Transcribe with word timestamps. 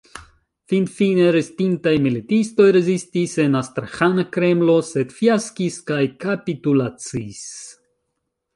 Finfine 0.71 1.25
restintaj 1.35 1.93
militistoj 2.05 2.67
rezistis 2.77 3.37
en 3.45 3.59
Astraĥana 3.61 4.27
Kremlo, 4.37 4.79
sed 4.89 5.13
fiaskis 5.21 5.81
kaj 5.93 6.01
kapitulacis. 6.25 7.47